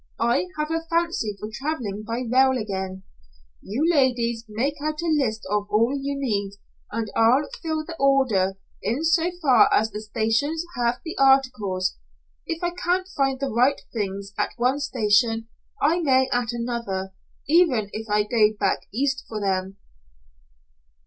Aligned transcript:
I 0.19 0.47
have 0.57 0.71
a 0.71 0.81
fancy 0.89 1.37
for 1.39 1.47
traveling 1.53 2.01
by 2.03 2.23
rail 2.27 2.57
again. 2.59 3.03
You 3.61 3.87
ladies 3.87 4.43
make 4.49 4.73
out 4.83 4.99
a 4.99 5.07
list 5.15 5.43
of 5.51 5.67
all 5.69 5.95
you 5.95 6.15
need, 6.17 6.53
and 6.91 7.07
I'll 7.15 7.47
fill 7.61 7.85
the 7.85 7.95
order, 7.99 8.57
in 8.81 9.03
so 9.03 9.29
far 9.43 9.71
as 9.71 9.91
the 9.91 10.01
stations 10.01 10.65
have 10.75 11.01
the 11.05 11.15
articles. 11.19 11.97
If 12.47 12.63
I 12.63 12.71
can't 12.71 13.09
find 13.09 13.39
the 13.39 13.51
right 13.51 13.79
things 13.93 14.33
at 14.39 14.55
one 14.57 14.79
station, 14.79 15.49
I 15.79 15.99
may 16.01 16.27
at 16.33 16.51
another, 16.51 17.13
even 17.47 17.91
if 17.93 18.09
I 18.09 18.23
go 18.23 18.53
back 18.59 18.87
East 18.91 19.25
for 19.29 19.39
them." 19.39 19.77